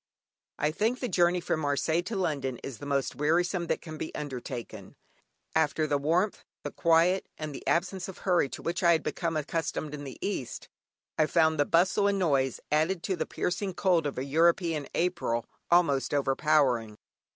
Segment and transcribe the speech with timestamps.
[0.57, 4.15] I think the journey from Marseilles to London is the most wearisome that can be
[4.15, 4.95] undertaken.
[5.53, 9.37] After the warmth, the quiet, and the absence of hurry to which I had become
[9.37, 10.69] accustomed in the East,
[11.19, 15.45] I found the bustle and noise, added to the piercing cold of a European April,
[15.69, 16.97] almost overpowering.